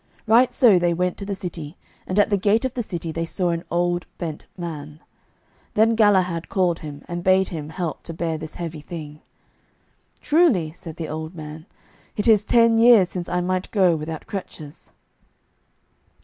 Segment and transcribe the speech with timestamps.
[0.25, 3.27] Right so they went to the city, and at the gate of the city they
[3.27, 4.99] saw an old bent man.
[5.75, 9.21] Then Galahad called him, and bade him help to bear this heavy thing.
[10.19, 11.67] "Truly," said the old man,
[12.17, 14.91] "it is ten years since I might go without crutches."